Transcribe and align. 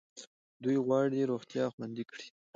دوی 0.63 0.77
غواړي 0.85 1.19
روغتیا 1.31 1.65
خوندي 1.73 2.03
کړي. 2.11 2.27